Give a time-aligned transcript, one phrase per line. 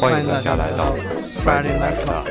[0.00, 0.96] 欢迎大家来到
[1.28, 2.24] Friday Night Club。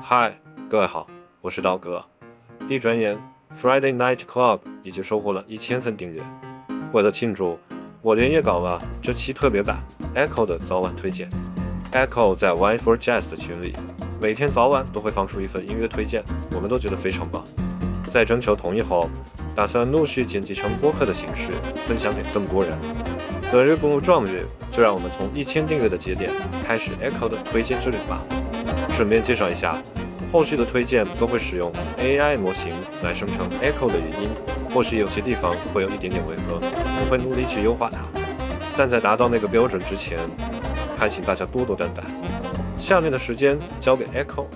[0.00, 0.38] 嗨，
[0.70, 1.08] 各位好，
[1.40, 2.04] 我是刀哥。
[2.68, 3.18] 一转眼
[3.60, 6.22] ，Friday Night Club 已经收获了一千份订阅。
[6.92, 7.58] 为了庆祝，
[8.00, 9.80] 我连夜搞了这期特别版
[10.14, 11.28] Echo 的早晚推荐。
[11.90, 13.74] Echo 在 Wine for Jazz 的群里，
[14.22, 16.22] 每天早晚都会放出一份音乐推荐，
[16.54, 17.44] 我们都觉得非常棒。
[18.12, 19.10] 在征求同意后，
[19.54, 21.50] 打算陆续剪辑成播客的形式，
[21.86, 22.76] 分享给更多人。
[23.50, 26.30] 择日不如撞日，就让我们从一千订阅的节点
[26.66, 28.20] 开始 Echo 的推荐之旅吧。
[28.90, 29.80] 顺便介绍一下，
[30.32, 34.30] 后续的推荐都会使用 AI 模型来生成 Echo 的语音，
[34.72, 37.98] 或许有些地方会有一点点违和，我会努力去优化它。
[38.76, 40.18] 但在达到那个标准之前，
[40.96, 42.02] 还请大家多多担待。
[42.76, 44.46] 下面的时间交给 Echo。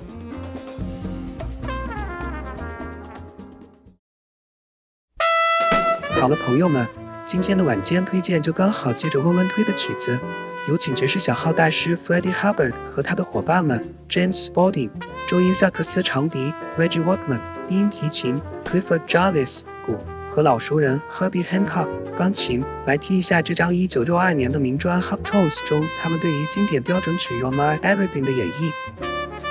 [6.21, 6.85] 好了，朋友们，
[7.25, 10.19] 今天的晚间推荐就刚好接着温温推的曲子，
[10.67, 14.91] 有请爵士小号大师 Freddie Hubbard 和他的伙伴们 James Spalding、
[15.29, 19.97] 周音萨克斯长笛 Reggie Workman、低音提琴 Clifford Jarvis、鼓
[20.35, 21.87] 和老熟人 Herbie Hancock
[22.19, 28.73] 钢琴来听一下这张1962年的名专《Hot Tones》中他们对于经典标准曲《Your My Everything》的演绎。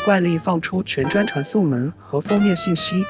[0.04, 3.06] 惯例放出全专传送门和封面信息。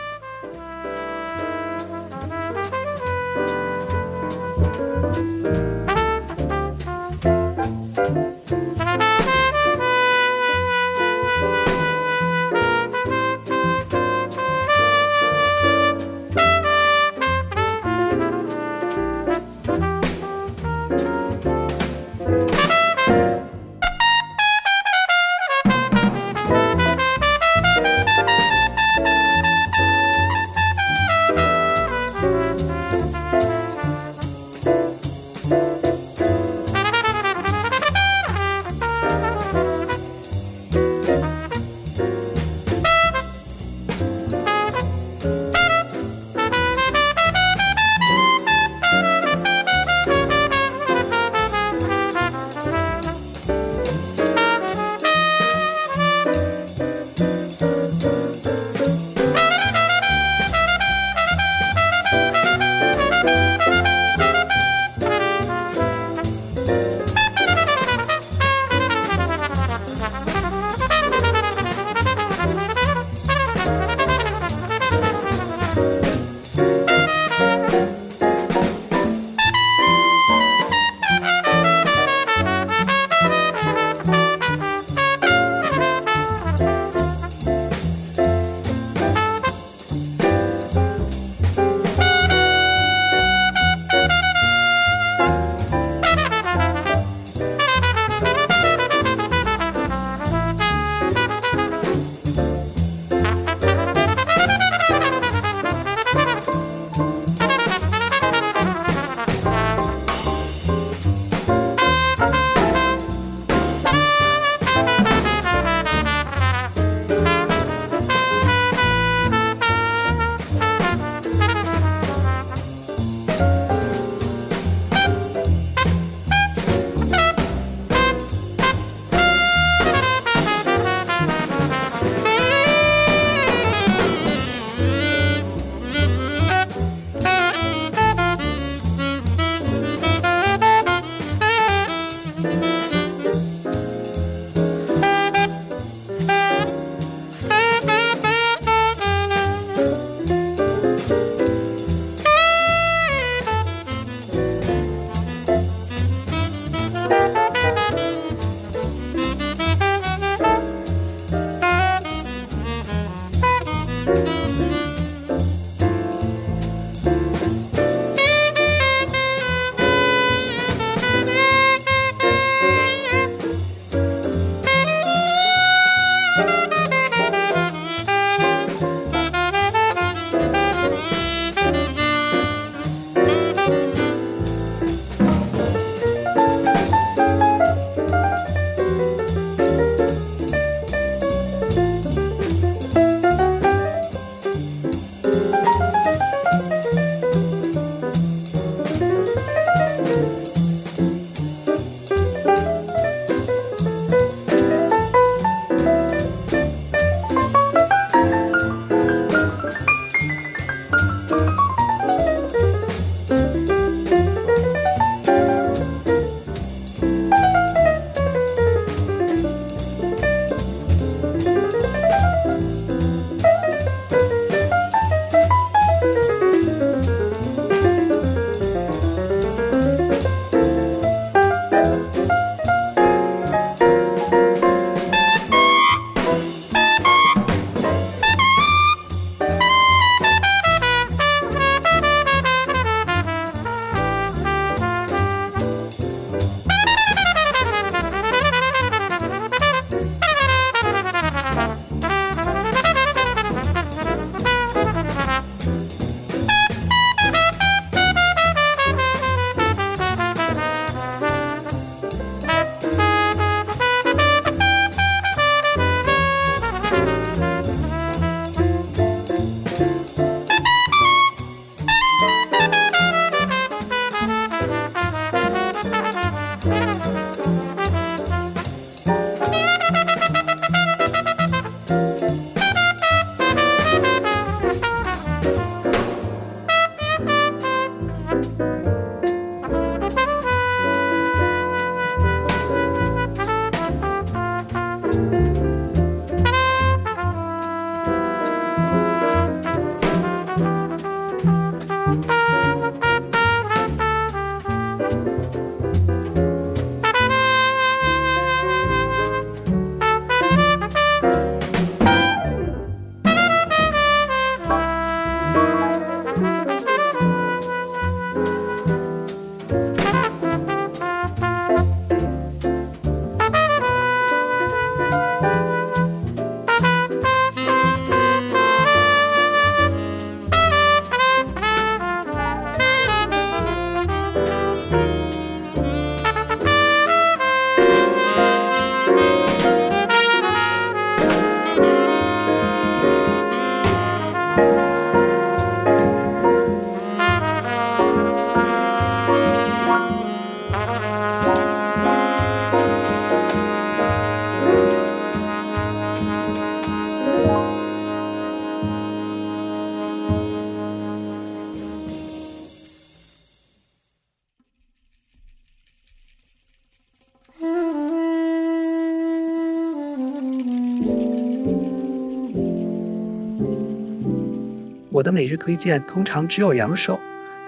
[375.28, 377.20] 的每日推荐通常只有两首，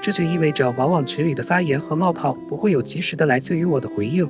[0.02, 4.26] 这就意味着往往群里的发言和冒泡不会有及时的来自于我的回应。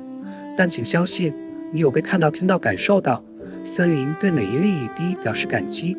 [0.56, 1.32] 但请相信，
[1.70, 3.22] 你有被看到、听到、感受到。
[3.62, 5.96] 森林对每一粒雨滴表示感激。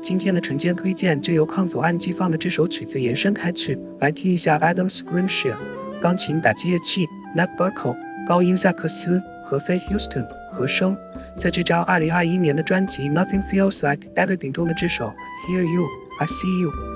[0.00, 5.54] 今天的晨间推荐就由抗走按机放的这首曲子延伸开去，来听一下 Adam Scrimshire
[6.00, 7.96] 钢琴打击乐器 n a t b u r k l e
[8.28, 10.96] 高音萨克斯和菲 Houston 和声，
[11.36, 15.12] 在这张2021年的专辑 Nothing Feels Like Everything 中的这首
[15.48, 15.84] Hear You
[16.22, 16.89] I See You。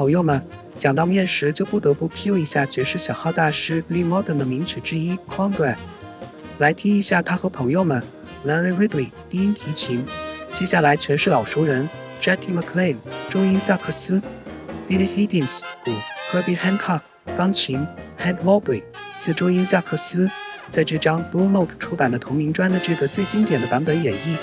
[0.00, 0.42] 朋友们，
[0.78, 5.74] 讲到面食，就不得不 Q 一下爵士小号大师 Lee Morgan 的名曲之一《Cornbread》，
[6.56, 8.02] 来听一下他和朋友们
[8.46, 10.02] Larry Ridley 低音提琴，
[10.50, 11.86] 接下来全是老熟人
[12.18, 12.96] Jackie McLean
[13.28, 14.22] 中音萨克斯
[14.88, 15.90] ，Billy Higgins 鼓
[16.32, 17.02] ，Herbie Hancock
[17.36, 17.86] 钢琴
[18.18, 18.82] Head Mobley
[19.18, 20.30] 次中音萨克斯，
[20.70, 24.38] 在这张 Blue Note 出版的同名专的这个最经典的版本演绎。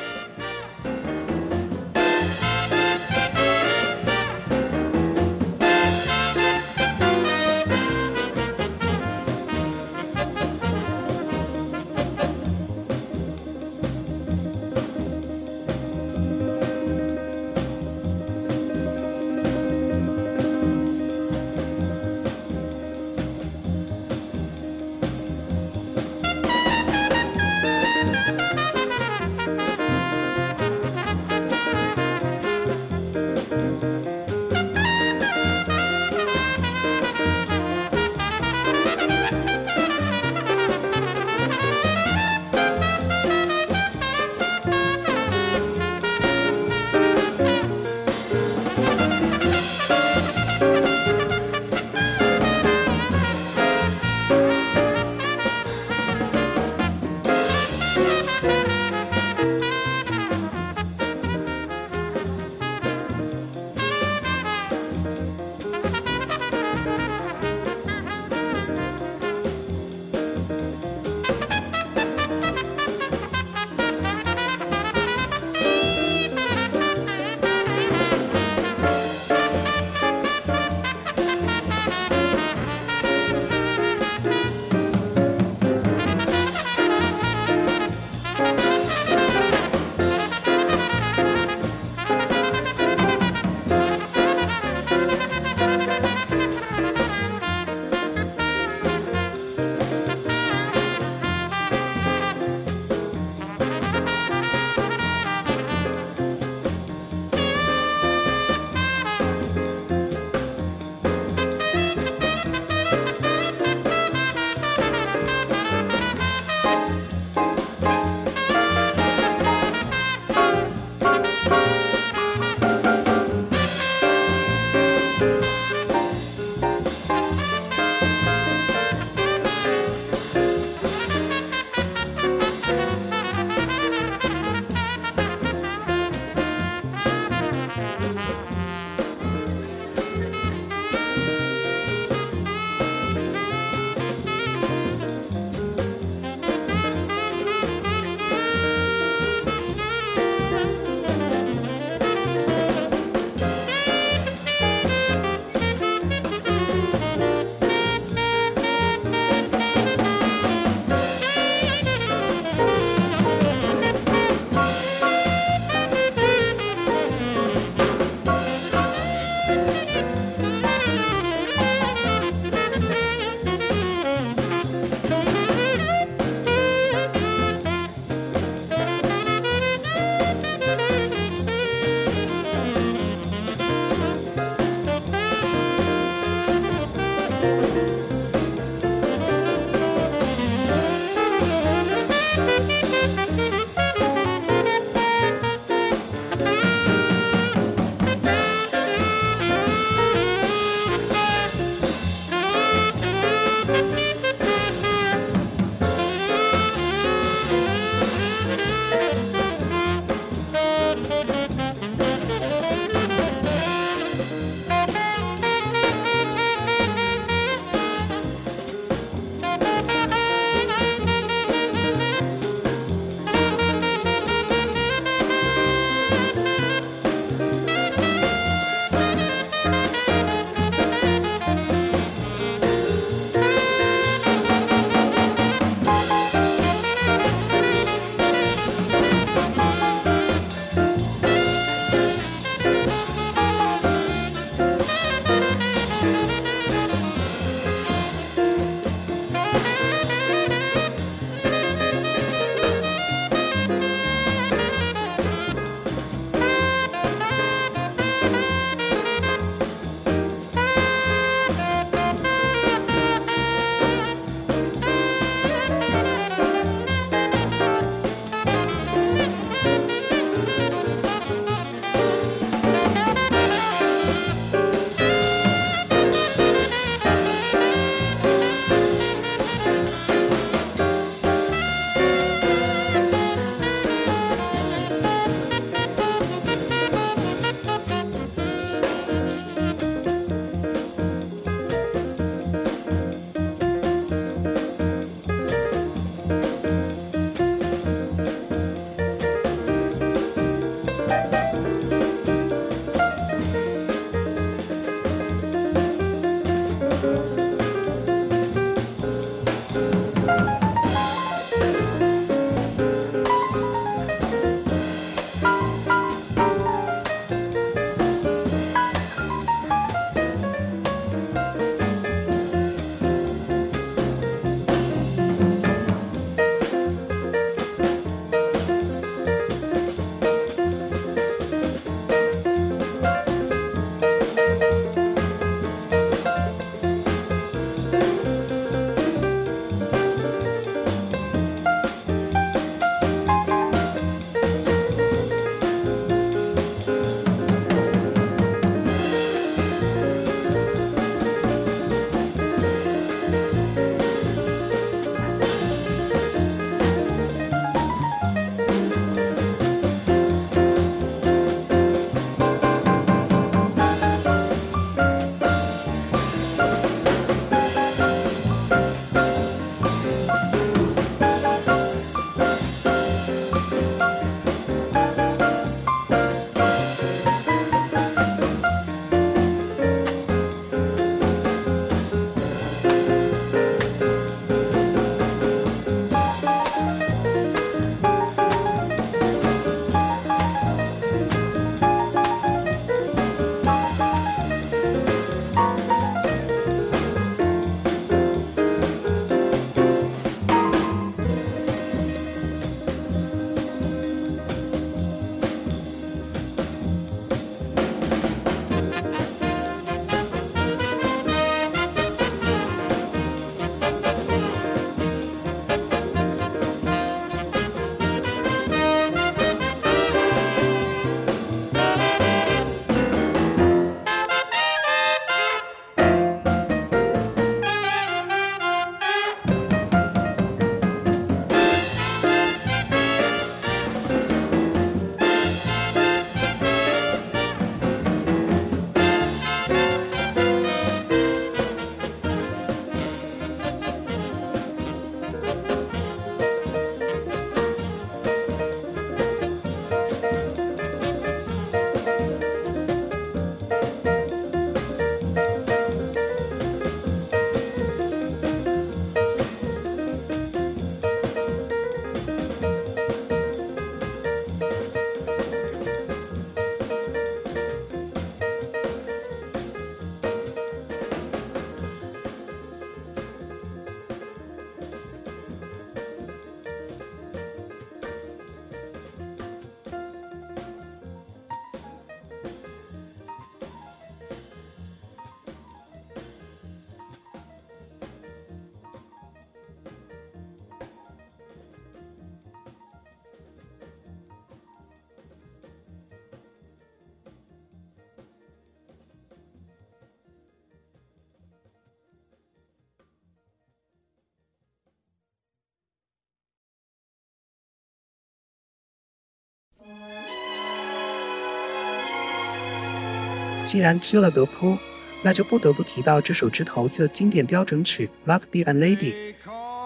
[513.67, 514.77] 既然提了德扑，
[515.21, 519.11] 那就不得不提到这首枝头的经典标准曲《Luck Be a Lady》。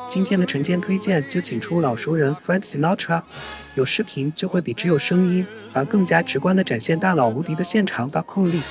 [0.08, 3.24] 今天的晨间推荐就请出老熟人 Frank Sinatra，
[3.74, 8.62] 有视频就会比只有声音而更加直观地展现大佬无敌的现场把控力。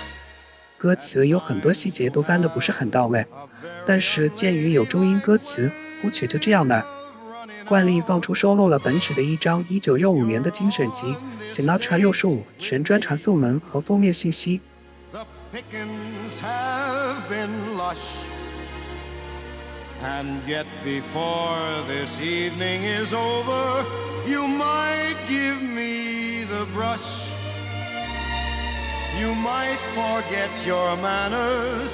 [0.79, 3.27] 歌词有很多细节都翻得不是很到位，
[3.85, 5.69] 但是鉴于有中英歌词，
[6.01, 6.87] 姑且就这样吧。
[7.69, 11.07] 惯例放出收录了本曲的一张1965年的精选集
[11.51, 14.61] 《Sinatra 六十五全专传送门》和封面信息。
[20.01, 21.59] And yet before
[21.89, 23.85] this evening is over,
[24.27, 27.33] you might give me the brush.
[29.19, 31.93] You might forget your manners.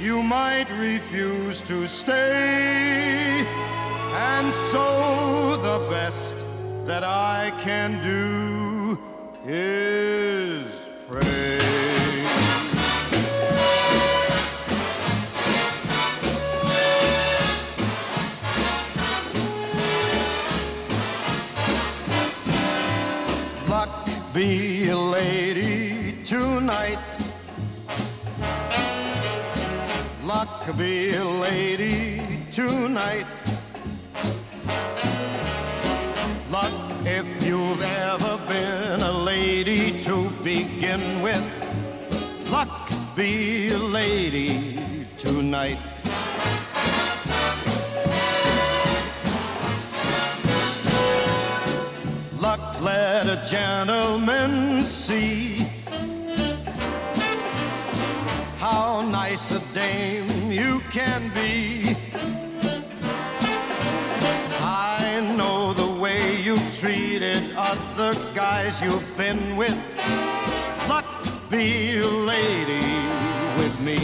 [0.00, 3.44] You might refuse to stay.
[4.14, 6.36] And so the best
[6.86, 8.98] that I can do
[9.44, 10.66] is
[11.06, 11.55] pray.
[24.36, 26.98] Be a lady tonight.
[30.22, 32.20] Luck be a lady
[32.52, 33.24] tonight.
[36.50, 36.74] Luck
[37.06, 41.46] if you've ever been a lady to begin with.
[42.50, 45.95] Luck be a lady tonight.
[52.80, 55.66] Let a gentleman see
[58.58, 61.96] how nice a dame you can be.
[64.60, 69.76] I know the way you've treated other guys you've been with.
[70.88, 71.06] Luck
[71.50, 72.86] be a lady
[73.56, 73.98] with me.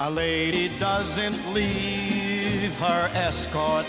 [0.00, 2.13] A lady doesn't leave
[2.78, 3.86] her escort.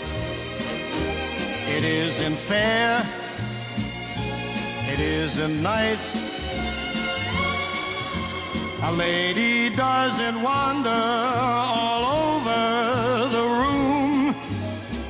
[1.68, 3.04] It isn't fair,
[4.92, 6.26] it isn't nice.
[8.82, 14.34] A lady doesn't wander all over the room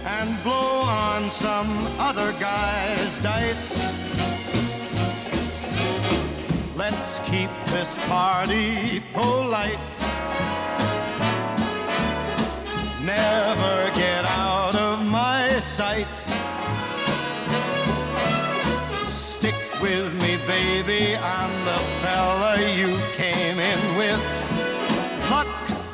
[0.05, 3.77] and blow on some other guy's dice.
[6.77, 9.79] Let's keep this party polite
[13.07, 16.09] never get out of my sight.
[19.09, 24.21] Stick with me, baby, I'm the fella you came in with.
[25.31, 25.47] Luck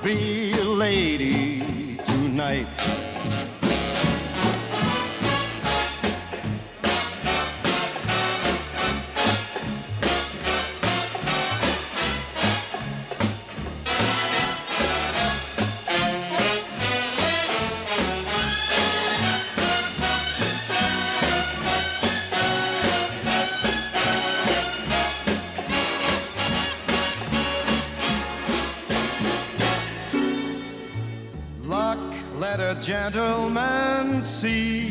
[0.02, 3.01] be a lady tonight.
[32.82, 34.90] Gentlemen see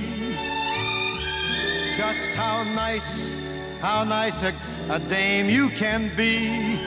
[1.98, 3.36] just how nice,
[3.82, 4.54] how nice a,
[4.90, 6.80] a dame you can be.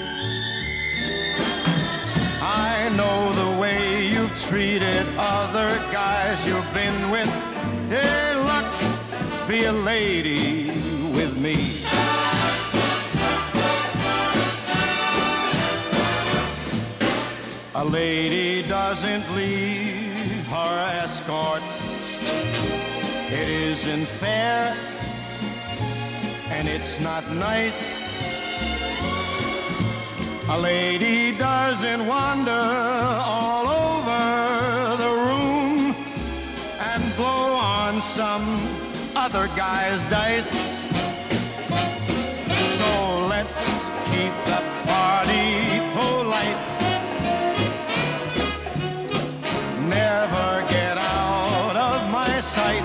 [2.40, 7.28] I know the way you've treated other guys you've been with.
[7.90, 8.66] Hey, luck,
[9.46, 10.70] be a lady
[11.10, 11.82] with me.
[17.74, 19.83] A lady doesn't leave
[21.02, 21.76] escorts.
[23.30, 24.76] It isn't fair
[26.50, 28.04] and it's not nice.
[30.48, 35.96] A lady doesn't wander all over the room
[36.78, 38.46] and blow on some
[39.16, 40.63] other guy's dice.
[52.54, 52.84] Sight.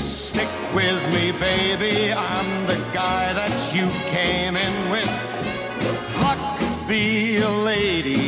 [0.00, 5.10] Stick with me, baby, I'm the guy that you came in with.
[6.22, 8.21] Luck be a lady.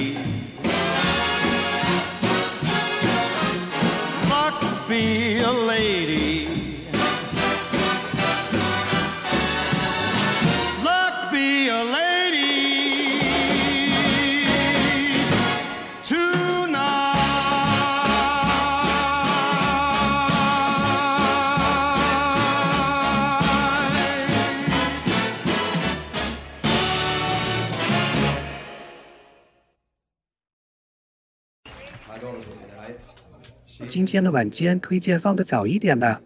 [33.95, 36.21] 今天的晚间推荐放的早一点吧。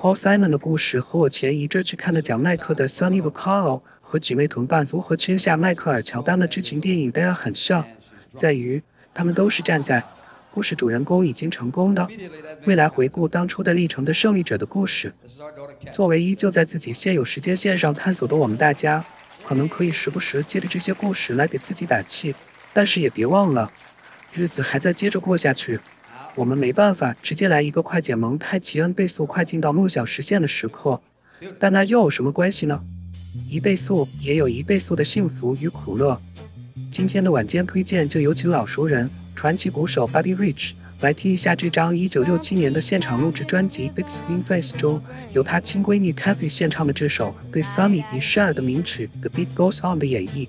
[0.00, 7.84] Paul Simon 的故事和我前一阵去看的讲迈克的 Sonny Vaccaro 和姐妹同伴如何签下迈克尔乔丹的剧情电影当然很像，
[8.34, 10.02] 在于他们都是站在
[10.50, 12.08] 故事主人公已经成功的
[12.64, 15.12] 未来回顾当初的历程的胜利者的故事。
[15.92, 19.04] 作为依旧在自己现有时间线上探索的我们大家，
[19.44, 22.34] 可能可以时不时借着这些故事来给自己打气，
[22.72, 23.70] 但是也别忘了，
[24.32, 25.78] 日子还在接着过下去。
[26.34, 31.00] 我们没办法直接来一个快剪蒙太奇恩倍速快进到梦想实现的时刻，
[31.58, 32.80] 但那又有什么关系呢？
[33.48, 36.20] 一倍速也有一倍速的幸福与苦乐。
[36.90, 45.00] 今天的晚间推荐就有请老熟人传奇鼓手 Buddy Rich 来听一下这张1967年的现场录制专辑《Big Swing Face》中
[45.32, 50.48] 由他亲闺蜜 Kathy 献唱的这首对 Sunny 与 Cher 的名曲《The Beat Goes On》的演绎。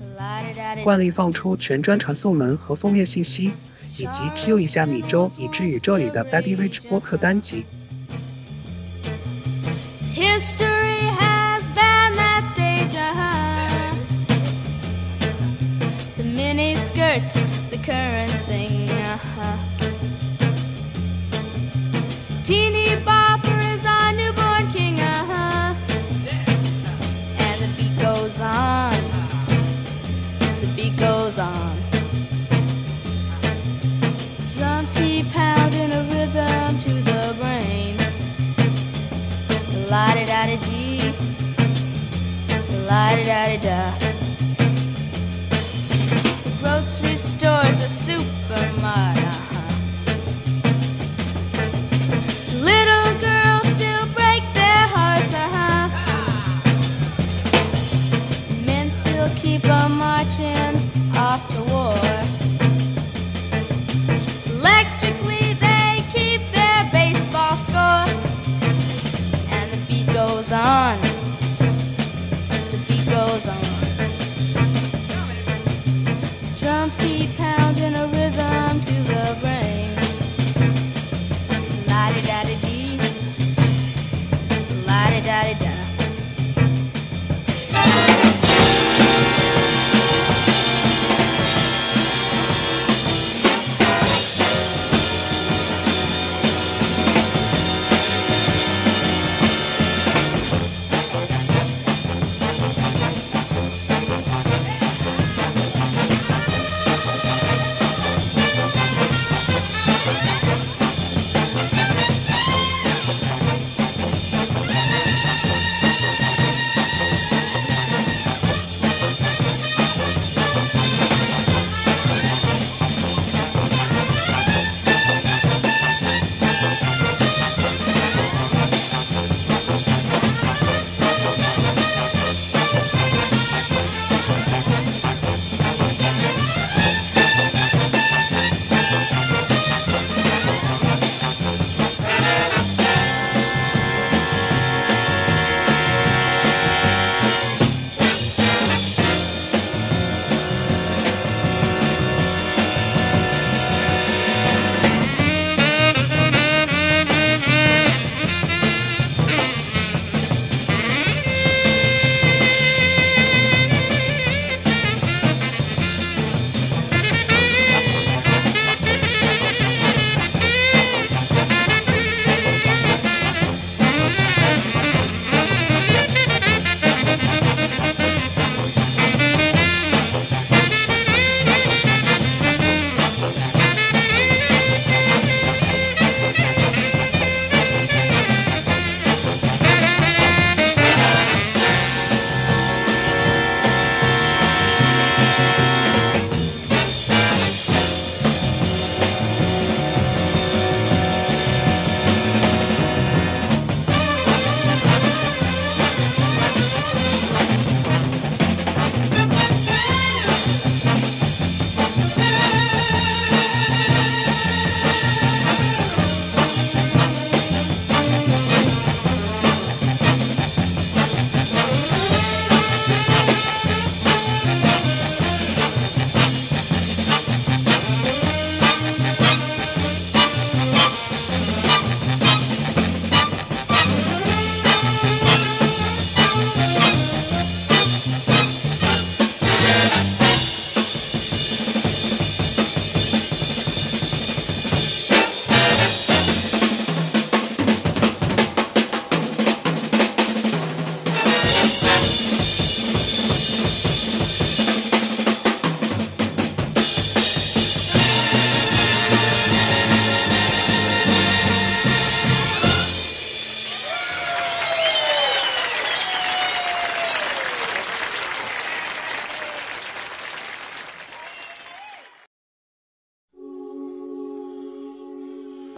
[0.84, 3.52] 惯例放出全专传送门和封面信息。
[3.99, 7.65] 以及 Q 一下米周已知宇宙里的 Buddy Rich 播客单集。
[10.15, 13.95] History has been that stage, uh-huh.
[16.17, 19.59] The mini skirts, the current thing, uh-huh.
[22.45, 25.75] Teeny bopper is our newborn king, uh-huh.
[27.39, 28.93] And the beat goes on,
[30.61, 31.68] the beat goes on.
[39.90, 41.14] La da dee,
[42.88, 43.92] la da da.
[46.44, 49.18] The grocery store's a supermart.
[49.18, 49.74] Uh-huh.
[52.62, 53.59] Little girls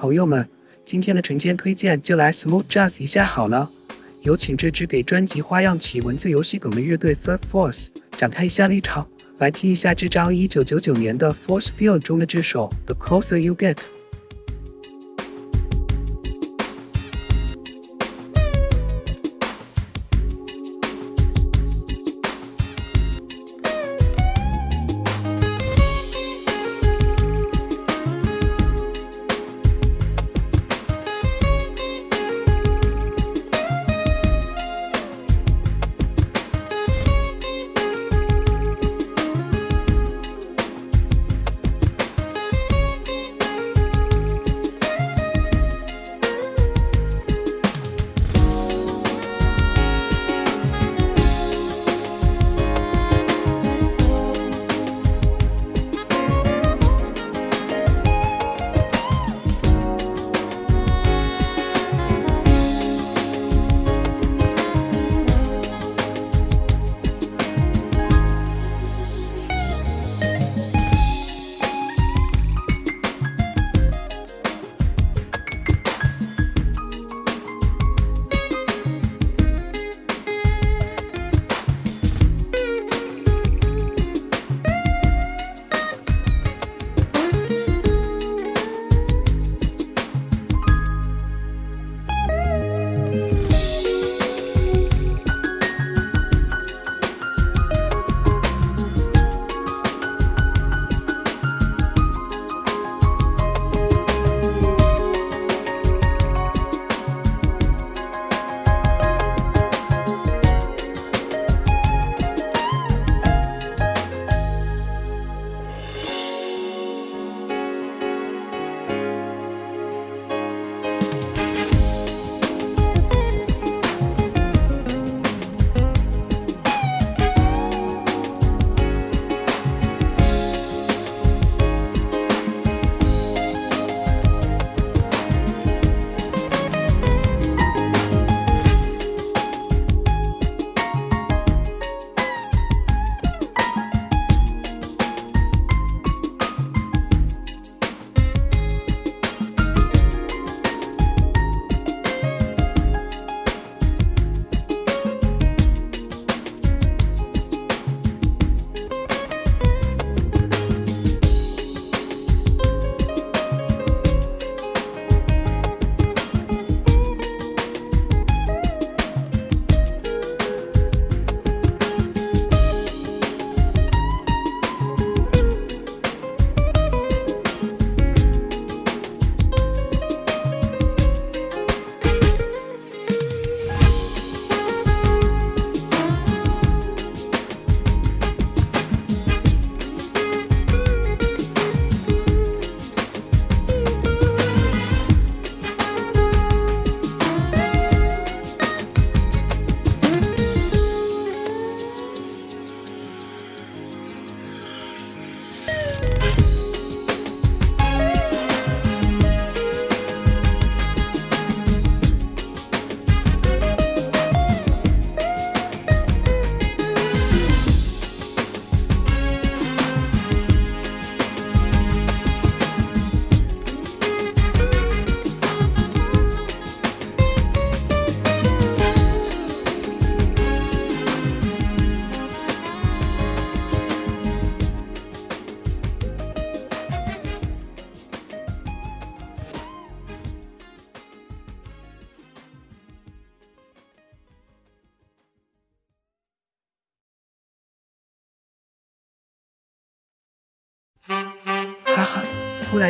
[0.01, 0.49] 朋友们，
[0.83, 3.69] 今天的晨间推荐就来 smooth jazz 一下好了。
[4.21, 7.85] 有请这支给专辑花样起文字游戏梗的乐队 Third Force
[8.17, 13.77] 展开一下立场，来听一下这张1999年的 Force Field 中的这首 The Closer You Get。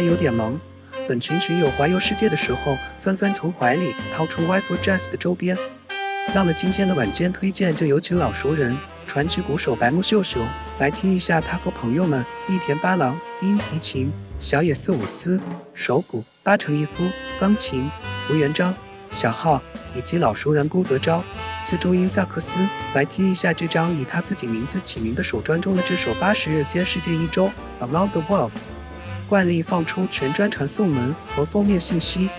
[0.03, 0.59] 有点萌。
[1.07, 5.57] 本群群友环游世界的时候，纷纷从怀里掏出 w i f e Jazz 的周边。
[6.33, 8.77] 那么今天的晚间推荐就有请老熟人
[9.07, 10.39] 传奇鼓手白木秀秀
[10.79, 15.39] 来听一下他和朋友们一田八郎、音提琴、小野四五司、
[15.73, 17.03] 手鼓、八成一夫、
[17.39, 17.89] 钢琴、
[18.25, 18.73] 福原章、
[19.11, 19.61] 小号
[19.97, 21.21] 以及老熟人宫泽昭、
[21.63, 22.55] 次中音萨克斯
[22.93, 27.49] 来听一下这张以他自己名字起名的首专中的这首八十日间世界一周
[27.81, 28.51] Around the World。
[29.31, 32.29] 惯例放出全专传送门和封面信息。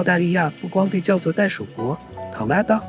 [0.00, 1.94] 澳大利亚不光被叫做袋鼠国
[2.32, 2.80] t o m a t o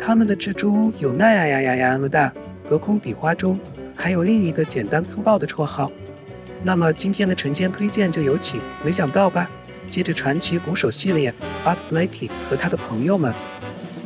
[0.00, 2.32] 他们的蜘蛛有那样呀呀呀那么大，
[2.66, 3.60] 隔空比划中
[3.94, 5.92] 还有另一个简单粗暴的绰号。
[6.62, 9.50] 那么今天的晨间推荐就有请，没想到吧？
[9.86, 11.30] 接着传奇鼓手系列
[11.66, 13.34] ，Art Blakey 和他的朋友们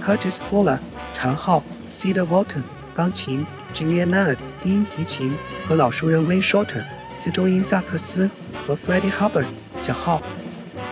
[0.05, 0.79] ，Curtis Fuller
[1.17, 1.63] 长号
[1.93, 2.65] Cedar Walton
[2.97, 5.33] 钢琴，Jimmy Nunn 低音提琴
[5.69, 6.83] 和老熟人 Wayne Shorter
[7.15, 8.29] 四周音萨克斯
[8.67, 9.47] 和 Freddie Hubbard
[9.81, 10.21] 小号。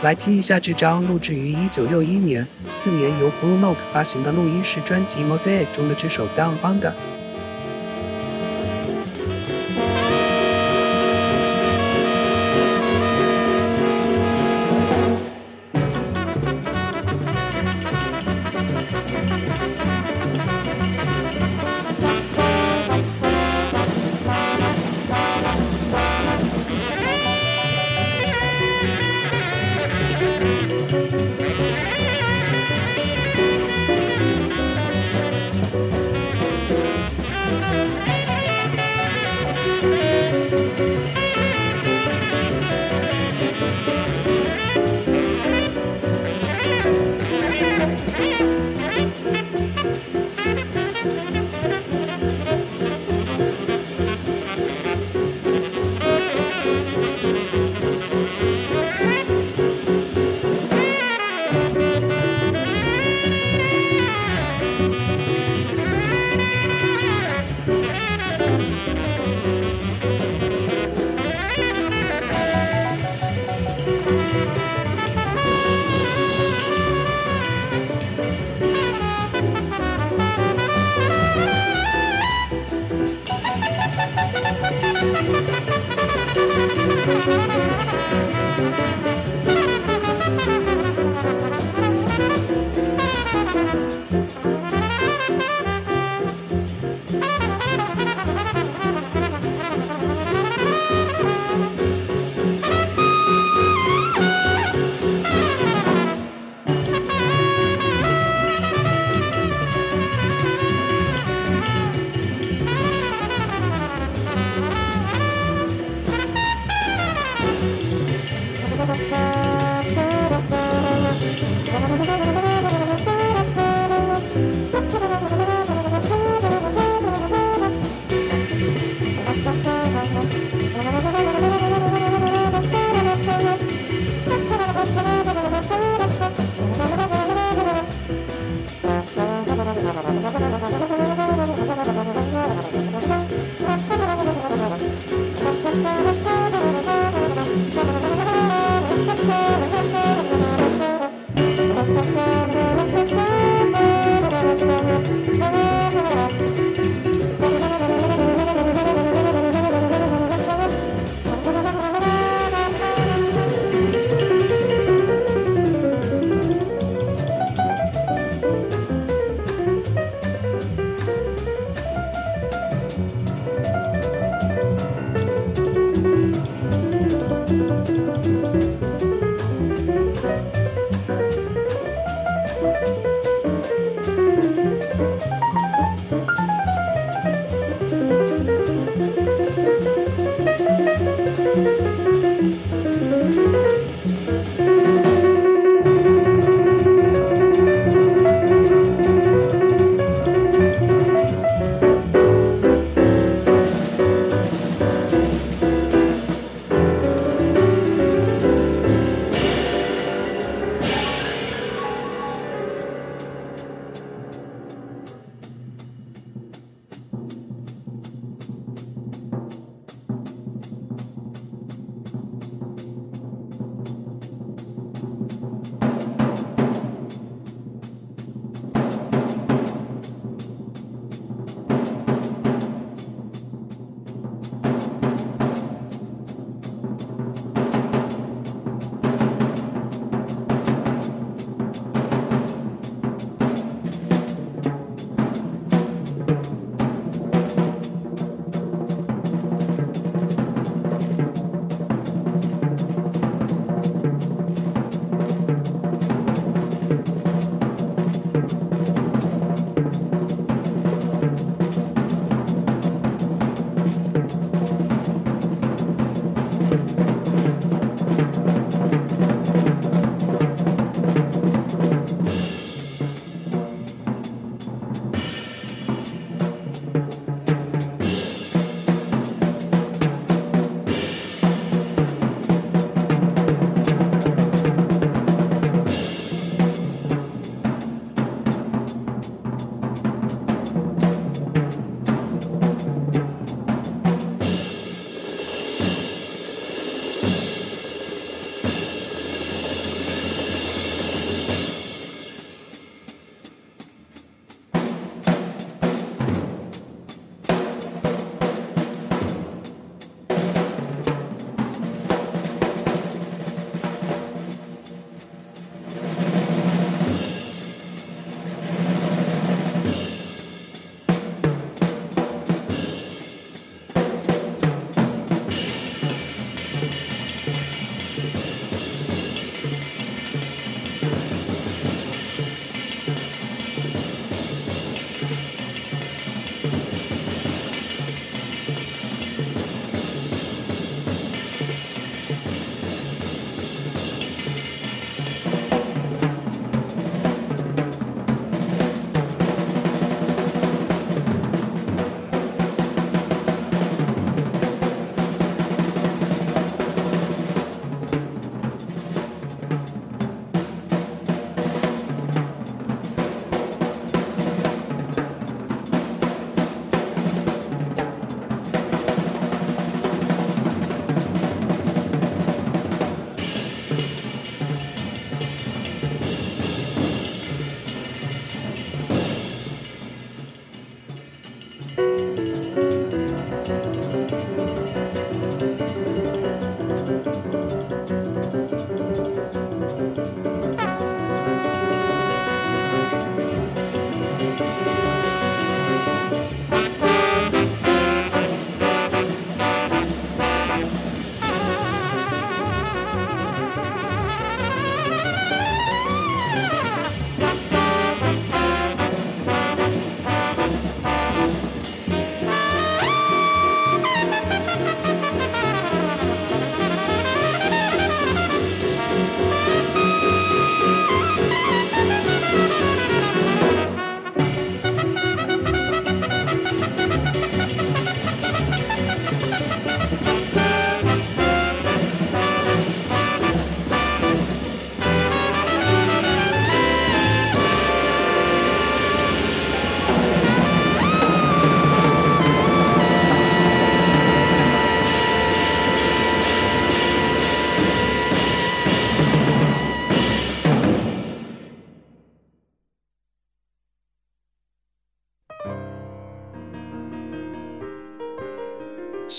[0.02, 2.44] 来听一下这张录制于一九六一年，
[2.74, 6.92] 四年由 Blue Note 发行的录音室专辑 Mosaic 中的这首 Down Under。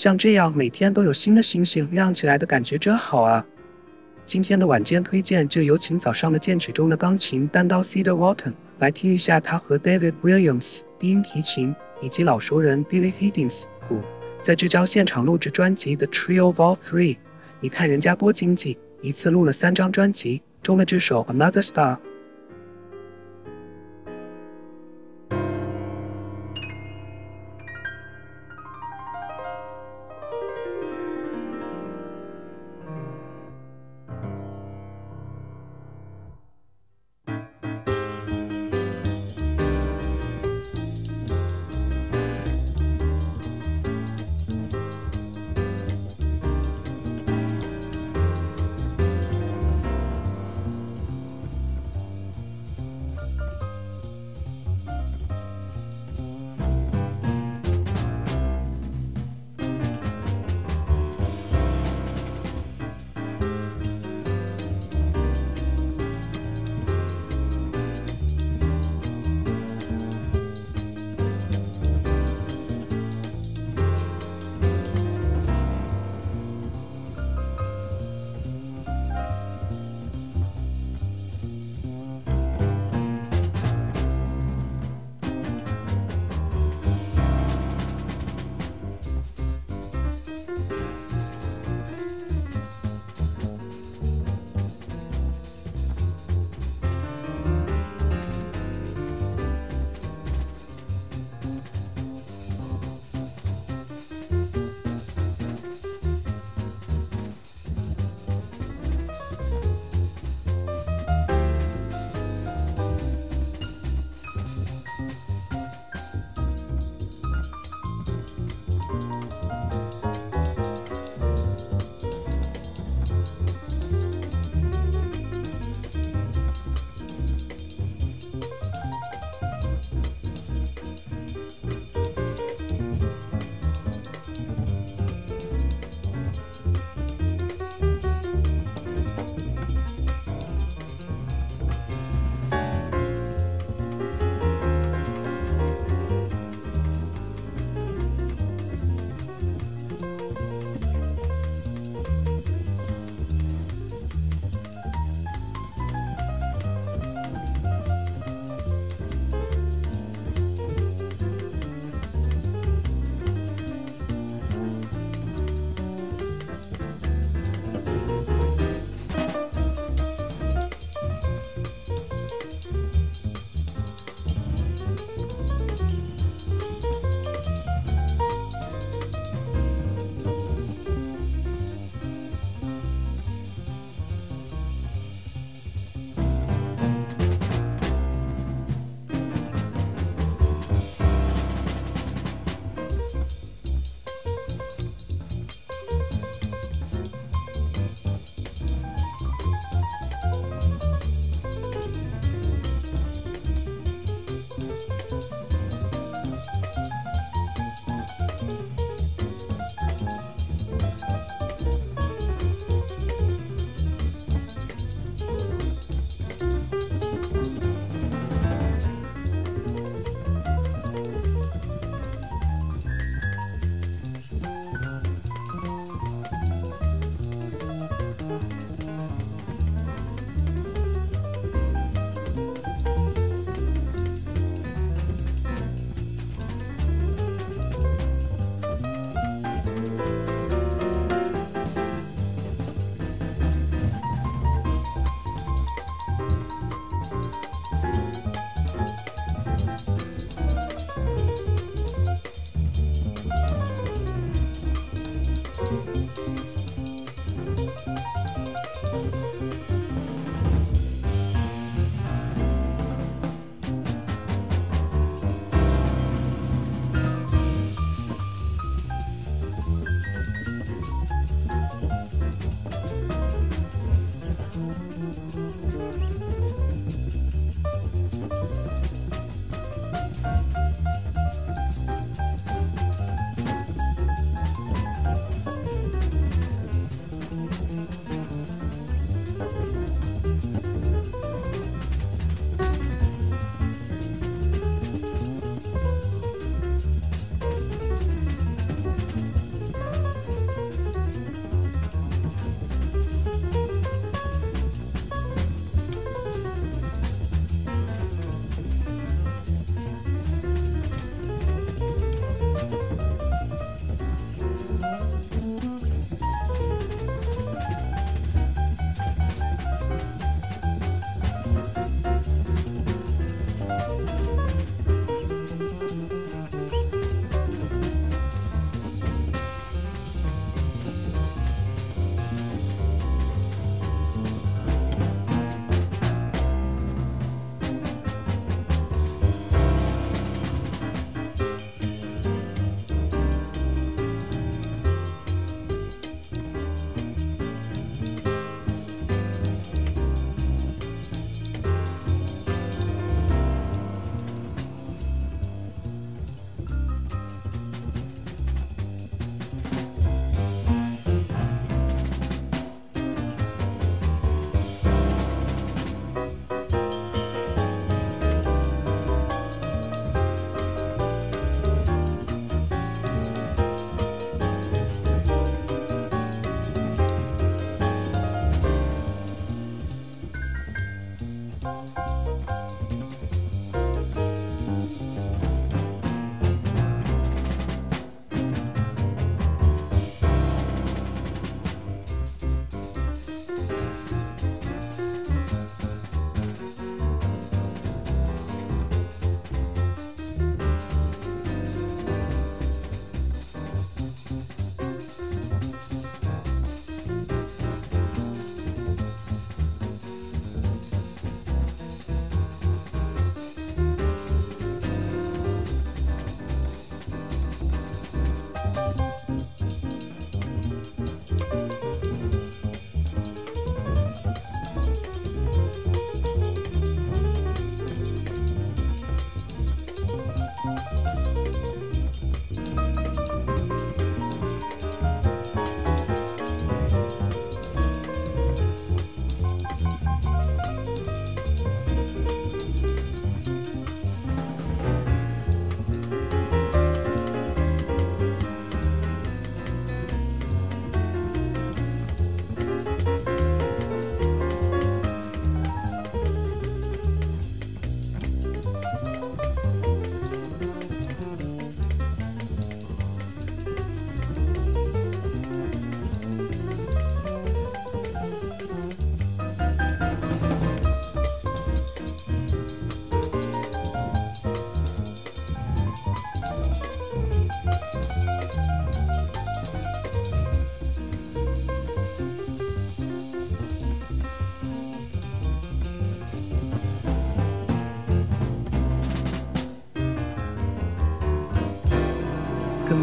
[0.04, 3.42] 像这样每天都有新的星星亮起来的感觉真好啊！
[4.26, 14.02] 今天的晚间推荐就有请早上的剑齿中的钢琴单刀 Cedar Walton 来听一下他和 David Williams 低音提琴以及老熟人 Billy Higgins 鼓，
[14.42, 16.76] 在这张现场录制专辑 The Trio Vol.
[16.86, 17.16] Three。
[17.60, 21.96] 你看人家多经济，一次录了三张专辑中的这首 Another Star。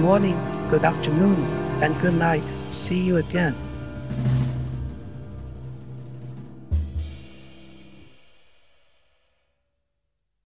[0.01, 0.35] Morning,
[0.71, 1.35] good afternoon,
[1.83, 2.41] and good night.
[2.71, 3.55] See you again.